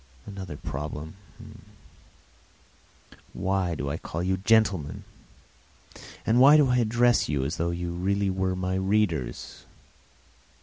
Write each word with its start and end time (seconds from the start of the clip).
And 0.25 0.35
another 0.35 0.57
problem: 0.57 1.13
why 3.33 3.75
do 3.75 3.87
I 3.91 3.97
call 3.97 4.23
you 4.23 4.37
"gentlemen," 4.37 5.03
why 6.25 6.57
do 6.57 6.69
I 6.69 6.77
address 6.77 7.29
you 7.29 7.45
as 7.45 7.57
though 7.57 7.69
you 7.69 7.91
really 7.93 8.31
were 8.31 8.55
my 8.55 8.73
readers? 8.73 9.63